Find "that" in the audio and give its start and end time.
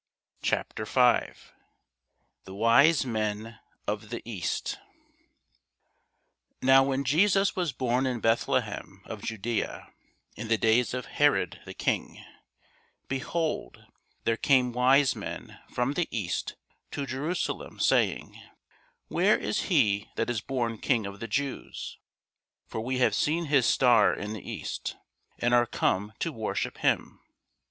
20.15-20.31